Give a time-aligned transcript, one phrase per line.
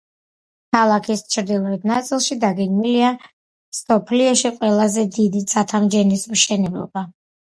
[0.75, 7.05] ქალაქის ჩრდილოეთ ნაწილში დაგეგმილია მსოფლიოში ყველაზე დიდი ცათამბჯენის მშენებლობა.